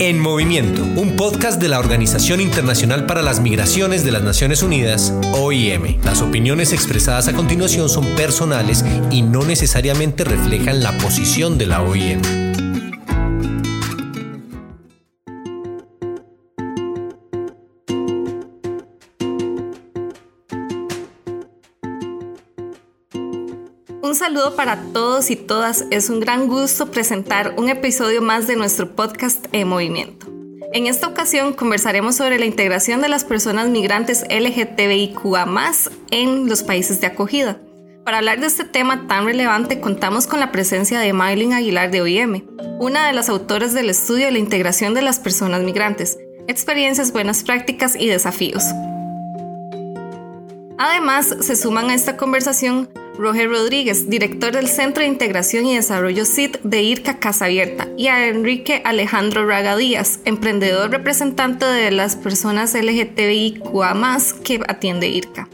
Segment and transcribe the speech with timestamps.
[0.00, 5.12] En Movimiento, un podcast de la Organización Internacional para las Migraciones de las Naciones Unidas,
[5.32, 5.98] OIM.
[6.04, 11.82] Las opiniones expresadas a continuación son personales y no necesariamente reflejan la posición de la
[11.82, 12.47] OIM.
[24.28, 25.86] Saludo para todos y todas.
[25.90, 30.26] Es un gran gusto presentar un episodio más de nuestro podcast En Movimiento.
[30.74, 35.46] En esta ocasión conversaremos sobre la integración de las personas migrantes LGTBIQA
[36.10, 37.58] en los países de acogida.
[38.04, 42.02] Para hablar de este tema tan relevante contamos con la presencia de Maylin Aguilar de
[42.02, 42.44] OIM,
[42.80, 47.44] una de las autoras del estudio de la integración de las personas migrantes, experiencias, buenas
[47.44, 48.62] prácticas y desafíos.
[50.76, 56.24] Además, se suman a esta conversación Roger Rodríguez, director del Centro de Integración y Desarrollo
[56.24, 62.14] CIT de IRCA Casa Abierta, y a Enrique Alejandro Raga Díaz, emprendedor representante de las
[62.14, 65.48] personas LGTBIQA que atiende IRCA.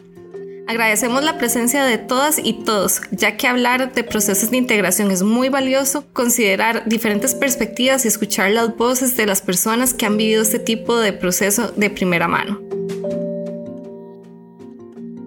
[0.66, 5.22] Agradecemos la presencia de todas y todos, ya que hablar de procesos de integración es
[5.22, 10.42] muy valioso, considerar diferentes perspectivas y escuchar las voces de las personas que han vivido
[10.42, 12.60] este tipo de proceso de primera mano.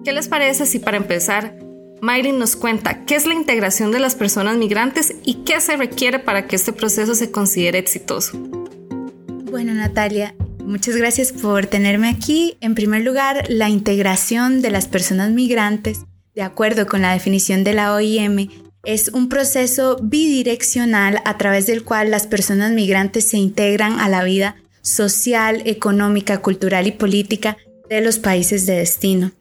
[0.04, 1.67] ¿Qué les parece si para empezar
[2.00, 6.18] Mayrin nos cuenta qué es la integración de las personas migrantes y qué se requiere
[6.18, 8.38] para que este proceso se considere exitoso.
[9.50, 12.56] Bueno, Natalia, muchas gracias por tenerme aquí.
[12.60, 16.04] En primer lugar, la integración de las personas migrantes,
[16.34, 18.48] de acuerdo con la definición de la OIM,
[18.84, 24.22] es un proceso bidireccional a través del cual las personas migrantes se integran a la
[24.22, 27.56] vida social, económica, cultural y política
[27.90, 29.32] de los países de destino.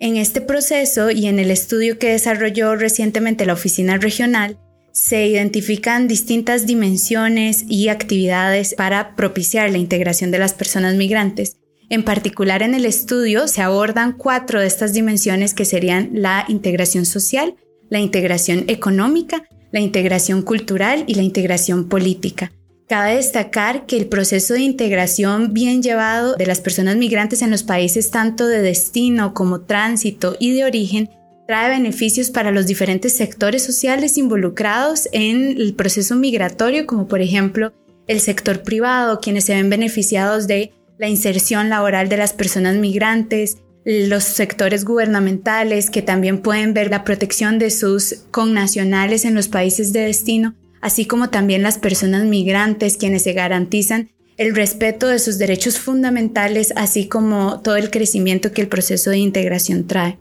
[0.00, 4.56] En este proceso y en el estudio que desarrolló recientemente la Oficina Regional,
[4.92, 11.56] se identifican distintas dimensiones y actividades para propiciar la integración de las personas migrantes.
[11.88, 17.04] En particular en el estudio se abordan cuatro de estas dimensiones que serían la integración
[17.04, 17.56] social,
[17.90, 22.52] la integración económica, la integración cultural y la integración política.
[22.88, 27.62] Cabe destacar que el proceso de integración bien llevado de las personas migrantes en los
[27.62, 31.10] países tanto de destino como tránsito y de origen
[31.46, 37.74] trae beneficios para los diferentes sectores sociales involucrados en el proceso migratorio, como por ejemplo
[38.06, 43.58] el sector privado, quienes se ven beneficiados de la inserción laboral de las personas migrantes,
[43.84, 49.92] los sectores gubernamentales que también pueden ver la protección de sus connacionales en los países
[49.92, 55.36] de destino así como también las personas migrantes quienes se garantizan el respeto de sus
[55.38, 60.16] derechos fundamentales, así como todo el crecimiento que el proceso de integración trae.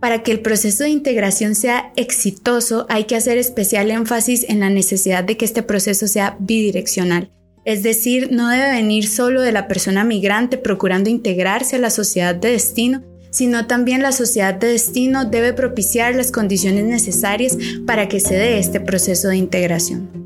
[0.00, 4.70] Para que el proceso de integración sea exitoso, hay que hacer especial énfasis en la
[4.70, 7.30] necesidad de que este proceso sea bidireccional.
[7.64, 12.34] Es decir, no debe venir solo de la persona migrante procurando integrarse a la sociedad
[12.34, 18.20] de destino, sino también la sociedad de destino debe propiciar las condiciones necesarias para que
[18.20, 20.20] se dé este proceso de integración.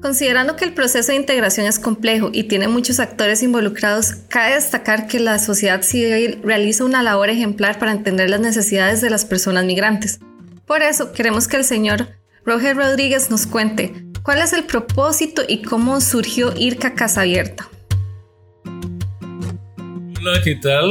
[0.00, 5.08] Considerando que el proceso de integración es complejo y tiene muchos actores involucrados, cabe destacar
[5.08, 9.64] que la sociedad civil realiza una labor ejemplar para entender las necesidades de las personas
[9.64, 10.20] migrantes.
[10.66, 12.08] Por eso queremos que el señor
[12.44, 13.92] Roger Rodríguez nos cuente
[14.22, 17.68] cuál es el propósito y cómo surgió IRCA Casa Abierta.
[20.20, 20.90] Hola, ¿qué tal?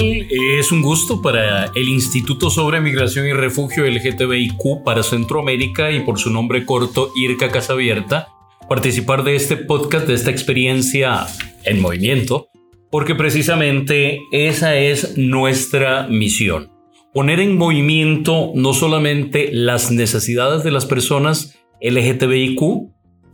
[0.58, 6.18] Es un gusto para el Instituto sobre Migración y Refugio LGTBIQ para Centroamérica y por
[6.18, 8.30] su nombre corto IRCA Casa Abierta
[8.70, 11.28] participar de este podcast, de esta experiencia
[11.66, 12.48] en movimiento,
[12.90, 16.72] porque precisamente esa es nuestra misión.
[17.14, 22.62] Poner en movimiento no solamente las necesidades de las personas LGTBIQ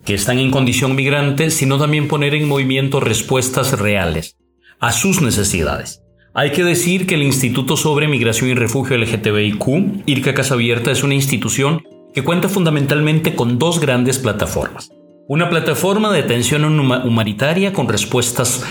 [0.06, 4.38] que están en condición migrante, sino también poner en movimiento respuestas reales
[4.84, 6.04] a sus necesidades.
[6.34, 11.04] Hay que decir que el Instituto sobre Migración y Refugio LGTBIQ, IRCA Casa Abierta, es
[11.04, 11.84] una institución
[12.14, 14.92] que cuenta fundamentalmente con dos grandes plataformas.
[15.30, 18.66] Una plataforma de atención humanitaria con respuestas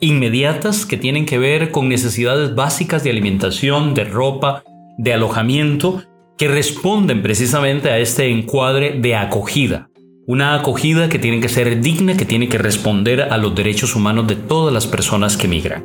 [0.00, 4.64] inmediatas que tienen que ver con necesidades básicas de alimentación, de ropa,
[4.98, 6.02] de alojamiento,
[6.36, 9.88] que responden precisamente a este encuadre de acogida,
[10.26, 14.26] una acogida que tiene que ser digna, que tiene que responder a los derechos humanos
[14.26, 15.84] de todas las personas que migran.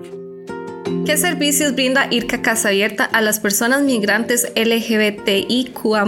[1.05, 6.05] ¿Qué servicios brinda IRCA Casa Abierta a las personas migrantes LGBTIQA?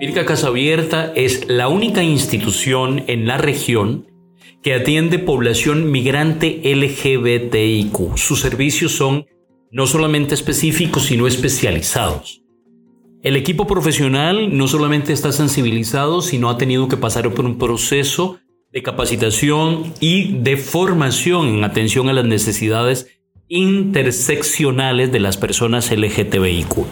[0.00, 4.06] IRCA Casa Abierta es la única institución en la región
[4.62, 8.16] que atiende población migrante LGBTIQ.
[8.16, 9.26] Sus servicios son
[9.70, 12.41] no solamente específicos, sino especializados.
[13.22, 18.40] El equipo profesional no solamente está sensibilizado, sino ha tenido que pasar por un proceso
[18.72, 26.86] de capacitación y de formación en atención a las necesidades interseccionales de las personas LGTBIQ.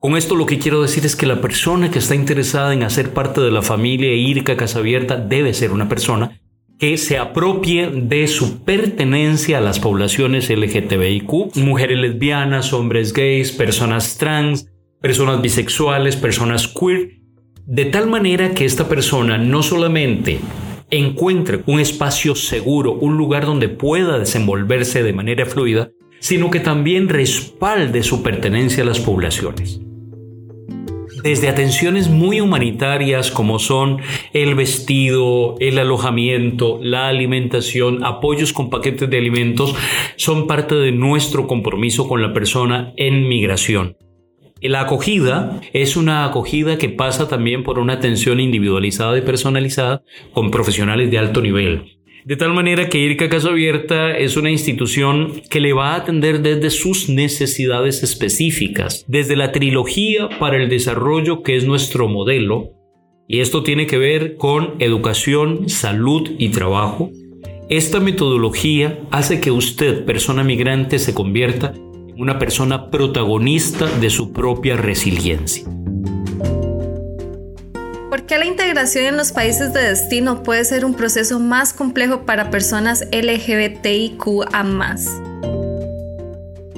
[0.00, 3.14] Con esto lo que quiero decir es que la persona que está interesada en hacer
[3.14, 6.40] parte de la familia IRCA Casa Abierta debe ser una persona
[6.80, 14.18] que se apropie de su pertenencia a las poblaciones LGTBIQ, mujeres lesbianas, hombres gays, personas
[14.18, 14.68] trans,
[15.06, 17.20] personas bisexuales, personas queer,
[17.64, 20.40] de tal manera que esta persona no solamente
[20.90, 27.08] encuentre un espacio seguro, un lugar donde pueda desenvolverse de manera fluida, sino que también
[27.08, 29.80] respalde su pertenencia a las poblaciones.
[31.22, 33.98] Desde atenciones muy humanitarias como son
[34.32, 39.72] el vestido, el alojamiento, la alimentación, apoyos con paquetes de alimentos,
[40.16, 43.96] son parte de nuestro compromiso con la persona en migración.
[44.62, 50.50] La acogida es una acogida que pasa también por una atención individualizada y personalizada con
[50.50, 51.98] profesionales de alto nivel.
[52.24, 56.40] De tal manera que IRCA Casa Abierta es una institución que le va a atender
[56.40, 62.72] desde sus necesidades específicas, desde la trilogía para el desarrollo que es nuestro modelo,
[63.28, 67.10] y esto tiene que ver con educación, salud y trabajo.
[67.68, 71.74] Esta metodología hace que usted, persona migrante, se convierta
[72.16, 75.64] una persona protagonista de su propia resiliencia.
[78.08, 82.24] ¿Por qué la integración en los países de destino puede ser un proceso más complejo
[82.24, 84.64] para personas LGBTIQA?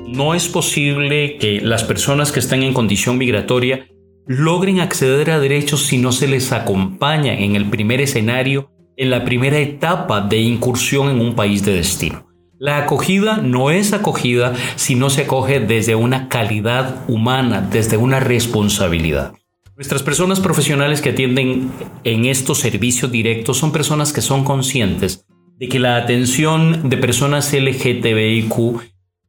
[0.06, 3.86] No es posible que las personas que están en condición migratoria
[4.26, 9.24] logren acceder a derechos si no se les acompaña en el primer escenario, en la
[9.24, 12.27] primera etapa de incursión en un país de destino.
[12.60, 18.18] La acogida no es acogida si no se acoge desde una calidad humana, desde una
[18.18, 19.32] responsabilidad.
[19.76, 21.70] Nuestras personas profesionales que atienden
[22.02, 25.24] en estos servicios directos son personas que son conscientes
[25.56, 28.80] de que la atención de personas LGTBIQ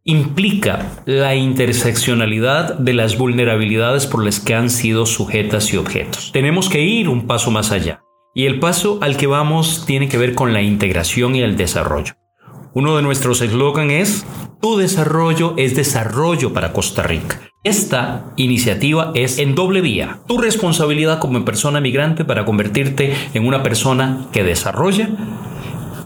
[0.05, 6.31] implica la interseccionalidad de las vulnerabilidades por las que han sido sujetas y objetos.
[6.31, 8.01] Tenemos que ir un paso más allá.
[8.33, 12.18] Y el paso al que vamos tiene que ver con la integración y el desarrollo.
[12.73, 14.25] Uno de nuestros eslogan es,
[14.61, 17.41] tu desarrollo es desarrollo para Costa Rica.
[17.63, 20.19] Esta iniciativa es en doble vía.
[20.27, 25.09] Tu responsabilidad como persona migrante para convertirte en una persona que desarrolla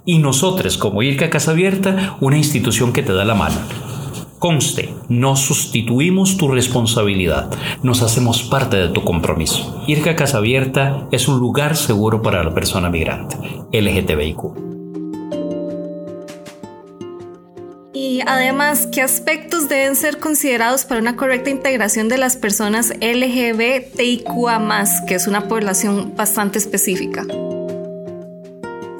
[0.06, 3.56] y nosotros como IRCA Casa Abierta, una institución que te da la mano.
[4.40, 7.50] Conste, no sustituimos tu responsabilidad,
[7.82, 9.84] nos hacemos parte de tu compromiso.
[9.88, 13.38] IRCA Casa Abierta es un lugar seguro para la persona migrante,
[13.72, 14.73] LGTBIQ.
[18.14, 24.84] Y además, ¿qué aspectos deben ser considerados para una correcta integración de las personas LGBTIQA,
[25.08, 27.26] que es una población bastante específica?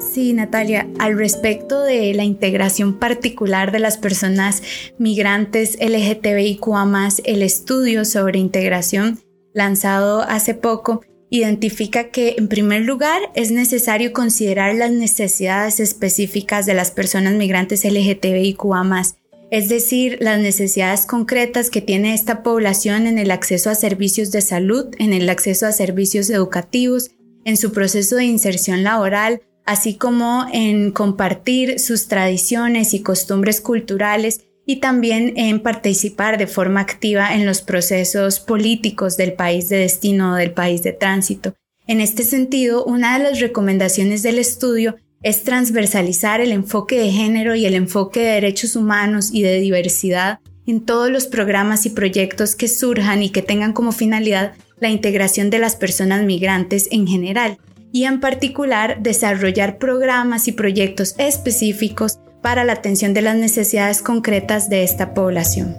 [0.00, 4.64] Sí, Natalia, al respecto de la integración particular de las personas
[4.98, 9.20] migrantes LGTBIQA, el estudio sobre integración
[9.52, 16.74] lanzado hace poco identifica que en primer lugar es necesario considerar las necesidades específicas de
[16.74, 18.82] las personas migrantes LGTBIQA+,
[19.50, 24.40] es decir, las necesidades concretas que tiene esta población en el acceso a servicios de
[24.40, 27.10] salud, en el acceso a servicios educativos,
[27.44, 34.40] en su proceso de inserción laboral, así como en compartir sus tradiciones y costumbres culturales
[34.66, 40.32] y también en participar de forma activa en los procesos políticos del país de destino
[40.32, 41.54] o del país de tránsito.
[41.86, 47.54] En este sentido, una de las recomendaciones del estudio es transversalizar el enfoque de género
[47.54, 52.54] y el enfoque de derechos humanos y de diversidad en todos los programas y proyectos
[52.54, 57.58] que surjan y que tengan como finalidad la integración de las personas migrantes en general
[57.92, 64.68] y en particular desarrollar programas y proyectos específicos para la atención de las necesidades concretas
[64.68, 65.78] de esta población.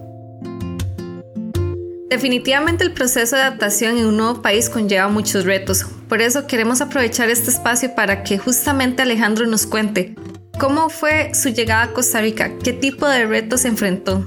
[2.09, 5.85] Definitivamente el proceso de adaptación en un nuevo país conlleva muchos retos.
[6.09, 10.15] Por eso queremos aprovechar este espacio para que justamente Alejandro nos cuente
[10.59, 14.25] cómo fue su llegada a Costa Rica, qué tipo de retos se enfrentó.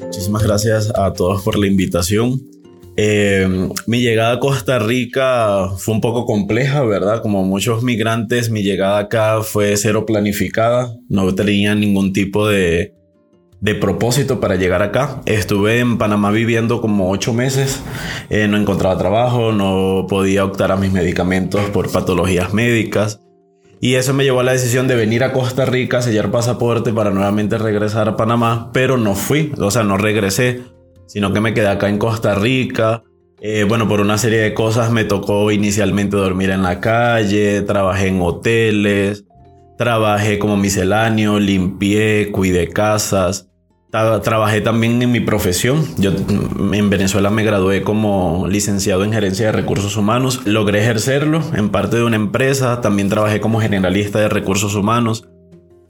[0.00, 2.49] Muchísimas gracias a todos por la invitación.
[2.96, 3.48] Eh,
[3.86, 7.22] mi llegada a Costa Rica fue un poco compleja, ¿verdad?
[7.22, 10.94] Como muchos migrantes, mi llegada acá fue cero planificada.
[11.08, 12.94] No tenía ningún tipo de,
[13.60, 15.22] de propósito para llegar acá.
[15.26, 17.80] Estuve en Panamá viviendo como ocho meses.
[18.28, 23.20] Eh, no encontraba trabajo, no podía optar a mis medicamentos por patologías médicas.
[23.82, 27.10] Y eso me llevó a la decisión de venir a Costa Rica, sellar pasaporte para
[27.10, 30.60] nuevamente regresar a Panamá, pero no fui, o sea, no regresé
[31.10, 33.02] sino que me quedé acá en Costa Rica.
[33.40, 38.06] Eh, bueno, por una serie de cosas me tocó inicialmente dormir en la calle, trabajé
[38.06, 39.24] en hoteles,
[39.76, 43.48] trabajé como misceláneo, limpié, cuidé casas.
[43.90, 45.84] Trabajé también en mi profesión.
[45.98, 50.42] Yo mm, en Venezuela me gradué como licenciado en gerencia de recursos humanos.
[50.46, 52.80] Logré ejercerlo en parte de una empresa.
[52.82, 55.28] También trabajé como generalista de recursos humanos.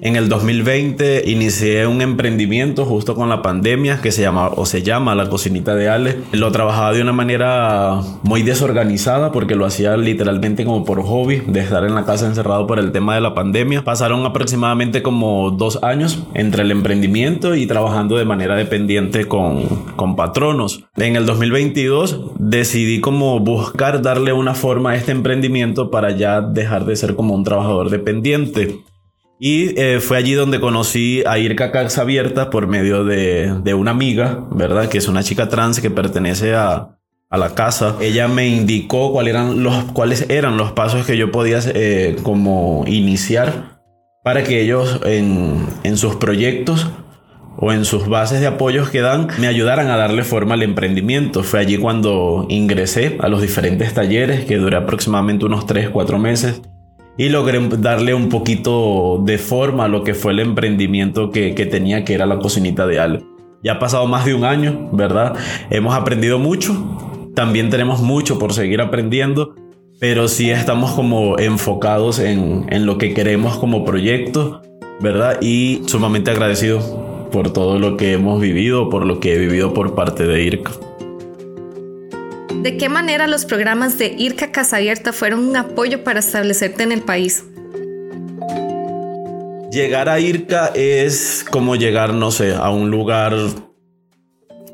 [0.02, 4.83] En el 2020 inicié un emprendimiento justo con la pandemia que se llama o se
[4.83, 6.16] llama La Cocinita de Ale.
[6.33, 11.61] Lo trabajaba de una manera muy desorganizada porque lo hacía literalmente como por hobby de
[11.61, 13.85] estar en la casa encerrado por el tema de la pandemia.
[13.85, 19.66] Pasaron aproximadamente como dos años entre el emprendimiento y trabajando de manera dependiente con,
[19.97, 20.83] con patronos.
[20.97, 26.87] En el 2022 decidí como buscar darle una forma a este emprendimiento para ya dejar
[26.87, 28.80] de ser como un trabajador dependiente.
[29.43, 33.91] Y eh, fue allí donde conocí a Irka Casa Abierta por medio de, de, una
[33.91, 34.91] amiga, ¿verdad?
[34.91, 36.99] Que es una chica trans que pertenece a,
[37.31, 37.97] a la casa.
[38.03, 42.85] Ella me indicó cuáles eran los, cuáles eran los pasos que yo podía eh, como
[42.87, 43.81] iniciar
[44.23, 46.89] para que ellos en, en sus proyectos
[47.57, 51.45] o en sus bases de apoyos que dan me ayudaran a darle forma al emprendimiento.
[51.45, 56.61] Fue allí cuando ingresé a los diferentes talleres que duré aproximadamente unos 3, 4 meses
[57.21, 62.03] y logré darle un poquito de forma a lo que fue el emprendimiento que, tenía,
[62.03, 63.23] que era la cocinita de Ale.
[63.62, 65.35] Ya ha pasado más de un año, ¿verdad?
[65.69, 66.73] Hemos aprendido mucho,
[67.35, 69.55] también tenemos mucho por seguir aprendiendo,
[69.99, 74.62] pero sí estamos como enfocados en, en lo que queremos como proyecto,
[75.03, 75.43] ¿verdad?
[75.43, 79.95] Y sumamente agradecido por todo lo que hemos vivido, por lo que he vivido por
[79.95, 80.73] parte de IRCA.
[82.54, 86.92] ¿De qué manera los programas de IRCA Casa Abierta fueron un apoyo para establecerte en
[86.92, 87.45] el país?
[89.71, 93.35] Llegar a IRCA es como llegar, no sé, a un lugar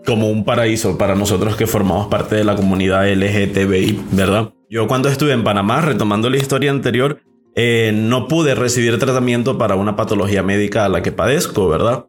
[0.06, 4.50] como un paraíso para nosotros que formamos parte de la comunidad LGTBI, ¿verdad?
[4.70, 7.20] Yo cuando estuve en Panamá, retomando la historia anterior,
[7.54, 12.06] eh, no pude recibir tratamiento para una patología médica a la que padezco, ¿verdad?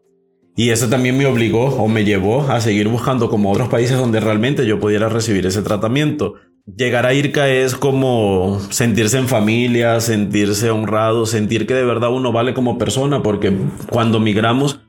[0.59, 4.19] Y eso también me obligó o me llevó a seguir buscando como otros países donde
[4.19, 6.33] realmente yo pudiera recibir ese tratamiento.
[6.65, 12.31] Llegar a IRCA es como sentirse en familia, sentirse honrado, sentir que de verdad uno
[12.31, 13.53] vale como persona, porque
[13.91, 14.81] cuando migramos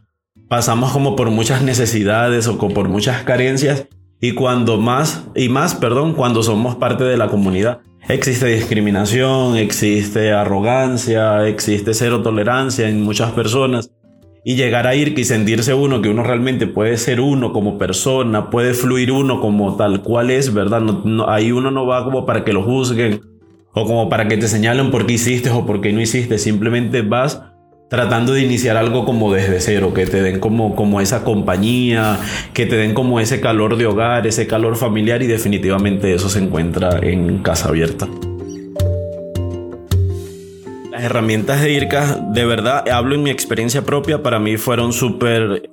[0.48, 3.88] pasamos como por muchas necesidades o por muchas carencias
[4.22, 7.80] y cuando más y más, perdón, cuando somos parte de la comunidad.
[8.08, 13.90] Existe discriminación, existe arrogancia, existe cero tolerancia en muchas personas
[14.48, 18.48] y llegar a ir y sentirse uno, que uno realmente puede ser uno como persona,
[18.48, 20.80] puede fluir uno como tal cual es, ¿verdad?
[20.80, 23.20] No, ahí uno no va como para que lo juzguen
[23.74, 27.02] o como para que te señalen por qué hiciste o por qué no hiciste, simplemente
[27.02, 27.42] vas
[27.90, 32.18] tratando de iniciar algo como desde cero, que te den como, como esa compañía,
[32.54, 36.38] que te den como ese calor de hogar, ese calor familiar y definitivamente eso se
[36.38, 38.08] encuentra en casa abierta.
[40.98, 45.70] Las herramientas de IRCA, de verdad, hablo en mi experiencia propia, para mí fueron súper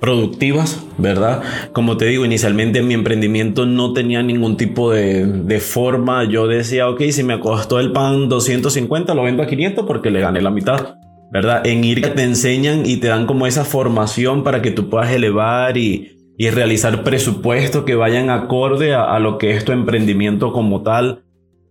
[0.00, 1.40] productivas, ¿verdad?
[1.72, 6.24] Como te digo, inicialmente en mi emprendimiento no tenía ningún tipo de, forma.
[6.24, 10.18] Yo decía, ok, si me costó el pan 250, lo vendo a 500 porque le
[10.18, 10.96] gané la mitad,
[11.30, 11.64] ¿verdad?
[11.64, 15.76] En IRCA te enseñan y te dan como esa formación para que tú puedas elevar
[15.76, 20.82] y, y realizar presupuestos que vayan acorde a, a lo que es tu emprendimiento como
[20.82, 21.22] tal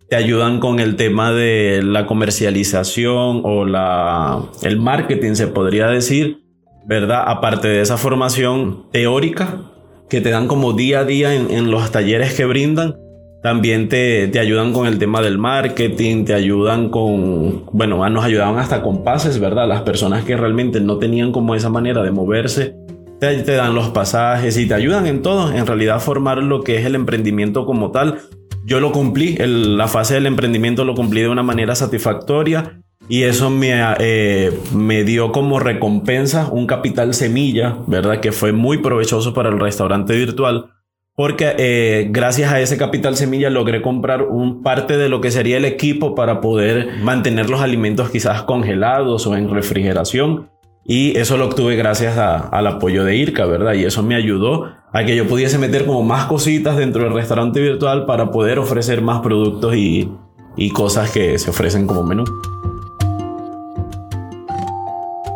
[0.09, 6.43] te ayudan con el tema de la comercialización o la, el marketing, se podría decir,
[6.85, 7.23] ¿verdad?
[7.25, 9.61] Aparte de esa formación teórica
[10.09, 12.95] que te dan como día a día en, los talleres que brindan,
[13.41, 18.59] también te, te, ayudan con el tema del marketing, te ayudan con, bueno, nos ayudaban
[18.59, 19.67] hasta con pases, ¿verdad?
[19.67, 22.75] Las personas que realmente no tenían como esa manera de moverse,
[23.19, 26.77] te, te dan los pasajes y te ayudan en todo, en realidad formar lo que
[26.77, 28.19] es el emprendimiento como tal
[28.65, 33.51] yo lo cumplí, la fase del emprendimiento lo cumplí de una manera satisfactoria y eso
[33.51, 38.19] me, eh, me dio como recompensa un capital semilla, ¿verdad?
[38.21, 40.71] Que fue muy provechoso para el restaurante virtual.
[41.15, 45.57] Porque eh, gracias a ese capital semilla logré comprar un parte de lo que sería
[45.57, 50.49] el equipo para poder mantener los alimentos quizás congelados o en refrigeración.
[50.87, 53.73] Y eso lo obtuve gracias al apoyo de IRCA, ¿verdad?
[53.73, 57.59] Y eso me ayudó a que yo pudiese meter como más cositas dentro del restaurante
[57.59, 60.11] virtual para poder ofrecer más productos y,
[60.55, 62.23] y cosas que se ofrecen como menú.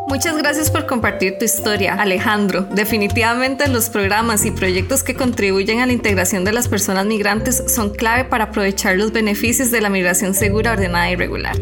[0.08, 2.68] Muchas gracias por compartir tu historia, Alejandro.
[2.72, 7.90] Definitivamente los programas y proyectos que contribuyen a la integración de las personas migrantes son
[7.90, 11.56] clave para aprovechar los beneficios de la migración segura, ordenada y regular.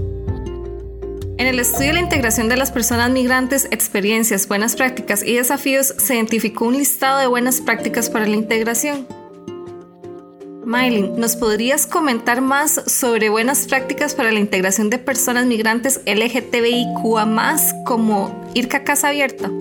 [1.39, 5.93] En el estudio de la integración de las personas migrantes, experiencias, buenas prácticas y desafíos,
[5.99, 9.05] se identificó un listado de buenas prácticas para la integración.
[10.65, 17.55] Mylin, ¿nos podrías comentar más sobre buenas prácticas para la integración de personas migrantes LGTBIQA
[17.85, 19.51] como IRCA Casa Abierta?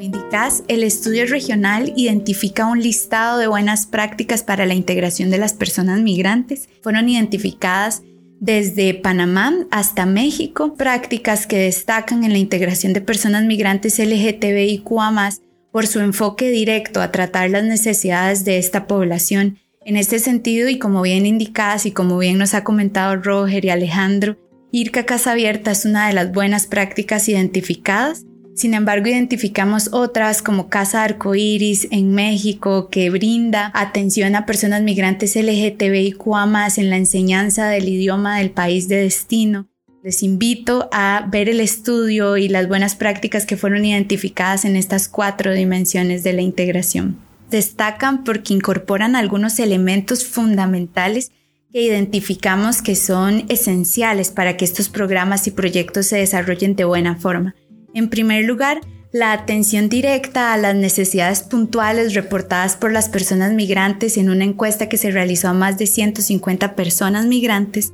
[0.00, 5.52] Indicas, el estudio regional identifica un listado de buenas prácticas para la integración de las
[5.52, 6.70] personas migrantes.
[6.80, 8.02] Fueron identificadas
[8.40, 15.30] desde Panamá hasta México, prácticas que destacan en la integración de personas migrantes LGTBIQA
[15.70, 19.58] por su enfoque directo a tratar las necesidades de esta población.
[19.84, 23.70] En este sentido, y como bien indicadas y como bien nos ha comentado Roger y
[23.70, 24.36] Alejandro,
[24.72, 28.24] IRCA Casa Abierta es una de las buenas prácticas identificadas.
[28.60, 35.34] Sin embargo, identificamos otras como Casa Arcoiris en México, que brinda atención a personas migrantes
[35.34, 39.66] LGTBIQA en la enseñanza del idioma del país de destino
[40.02, 45.08] les invito a ver el estudio y las buenas prácticas que fueron identificadas en estas
[45.08, 47.16] cuatro dimensiones de la integración.
[47.48, 51.32] Destacan porque incorporan algunos elementos fundamentales
[51.72, 57.16] que identificamos que son esenciales para que estos programas y proyectos se desarrollen de buena
[57.16, 57.54] forma.
[57.94, 58.80] En primer lugar,
[59.12, 64.88] la atención directa a las necesidades puntuales reportadas por las personas migrantes en una encuesta
[64.88, 67.92] que se realizó a más de 150 personas migrantes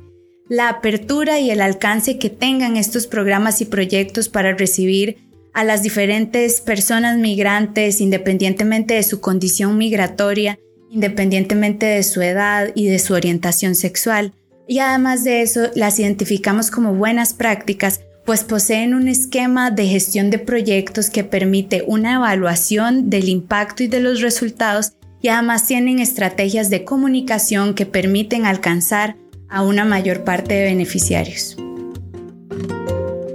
[0.49, 5.17] la apertura y el alcance que tengan estos programas y proyectos para recibir
[5.53, 12.87] a las diferentes personas migrantes independientemente de su condición migratoria, independientemente de su edad y
[12.87, 14.33] de su orientación sexual.
[14.67, 20.29] Y además de eso, las identificamos como buenas prácticas, pues poseen un esquema de gestión
[20.29, 24.91] de proyectos que permite una evaluación del impacto y de los resultados
[25.21, 29.15] y además tienen estrategias de comunicación que permiten alcanzar
[29.47, 31.55] a una mayor parte de beneficiarios.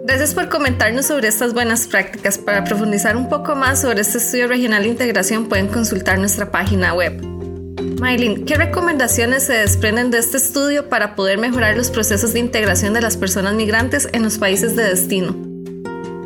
[0.05, 2.37] Gracias por comentarnos sobre estas buenas prácticas.
[2.37, 6.93] Para profundizar un poco más sobre este estudio regional de integración pueden consultar nuestra página
[6.93, 7.42] web.
[8.01, 12.95] Maylin, ¿qué recomendaciones se desprenden de este estudio para poder mejorar los procesos de integración
[12.95, 15.37] de las personas migrantes en los países de destino?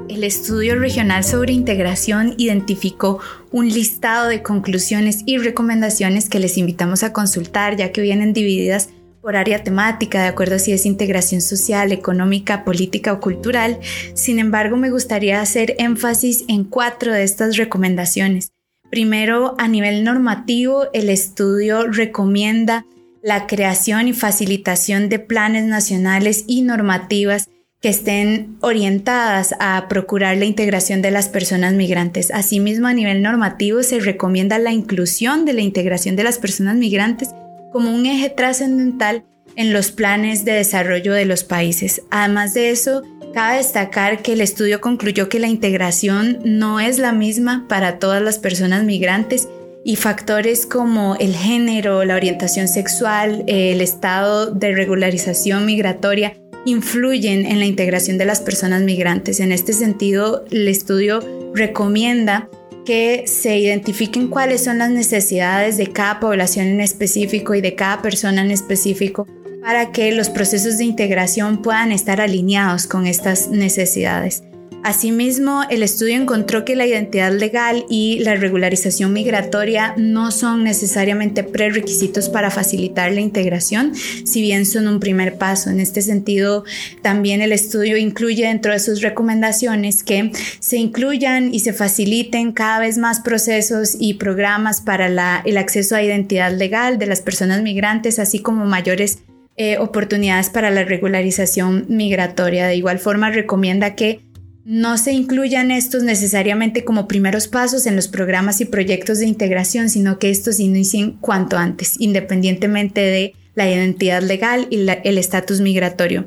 [0.08, 3.20] El estudio regional sobre integración identificó
[3.52, 8.90] un listado de conclusiones y recomendaciones que les invitamos a consultar ya que vienen divididas
[9.20, 13.80] por área temática, de acuerdo a si es integración social, económica, política o cultural.
[14.14, 18.52] Sin embargo, me gustaría hacer énfasis en cuatro de estas recomendaciones.
[18.90, 22.86] Primero, a nivel normativo, el estudio recomienda
[23.22, 27.48] la creación y facilitación de planes nacionales y normativas
[27.80, 32.30] que estén orientadas a procurar la integración de las personas migrantes.
[32.30, 37.30] Asimismo, a nivel normativo se recomienda la inclusión de la integración de las personas migrantes
[37.72, 39.24] como un eje trascendental
[39.56, 42.02] en los planes de desarrollo de los países.
[42.10, 43.02] Además de eso,
[43.36, 48.22] cabe destacar que el estudio concluyó que la integración no es la misma para todas
[48.22, 49.46] las personas migrantes
[49.84, 56.32] y factores como el género, la orientación sexual, el estado de regularización migratoria
[56.64, 59.38] influyen en la integración de las personas migrantes.
[59.40, 61.20] En este sentido, el estudio
[61.54, 62.48] recomienda
[62.86, 68.00] que se identifiquen cuáles son las necesidades de cada población en específico y de cada
[68.00, 69.26] persona en específico
[69.66, 74.44] para que los procesos de integración puedan estar alineados con estas necesidades.
[74.84, 81.42] Asimismo, el estudio encontró que la identidad legal y la regularización migratoria no son necesariamente
[81.42, 85.68] prerequisitos para facilitar la integración, si bien son un primer paso.
[85.68, 86.62] En este sentido,
[87.02, 92.78] también el estudio incluye dentro de sus recomendaciones que se incluyan y se faciliten cada
[92.78, 98.20] vez más procesos y programas para el acceso a identidad legal de las personas migrantes,
[98.20, 99.18] así como mayores
[99.56, 102.66] eh, oportunidades para la regularización migratoria.
[102.66, 104.20] De igual forma, recomienda que
[104.64, 109.88] no se incluyan estos necesariamente como primeros pasos en los programas y proyectos de integración,
[109.88, 116.26] sino que estos inicien cuanto antes, independientemente de la identidad legal y el estatus migratorio.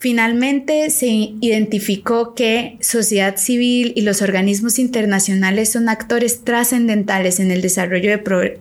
[0.00, 1.08] Finalmente, se
[1.40, 8.18] identificó que sociedad civil y los organismos internacionales son actores trascendentales en el desarrollo de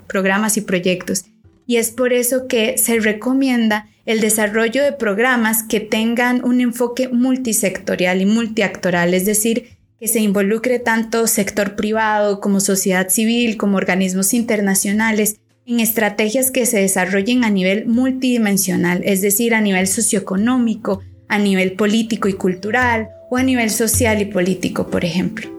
[0.08, 1.26] programas y proyectos,
[1.68, 7.10] y es por eso que se recomienda el desarrollo de programas que tengan un enfoque
[7.10, 13.78] multisectorial y multiactoral, es decir, que se involucre tanto sector privado como sociedad civil, como
[13.78, 21.02] organismos internacionales, en estrategias que se desarrollen a nivel multidimensional, es decir, a nivel socioeconómico,
[21.28, 25.57] a nivel político y cultural o a nivel social y político, por ejemplo.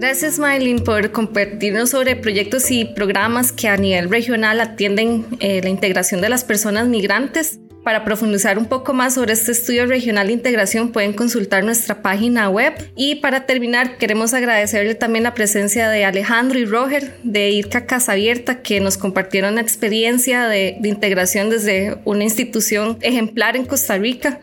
[0.00, 5.68] Gracias, Maylin, por compartirnos sobre proyectos y programas que a nivel regional atienden eh, la
[5.68, 7.60] integración de las personas migrantes.
[7.84, 12.48] Para profundizar un poco más sobre este estudio regional de integración pueden consultar nuestra página
[12.48, 12.72] web.
[12.96, 18.12] Y para terminar, queremos agradecerle también la presencia de Alejandro y Roger de IRCA Casa
[18.12, 23.98] Abierta que nos compartieron la experiencia de, de integración desde una institución ejemplar en Costa
[23.98, 24.40] Rica.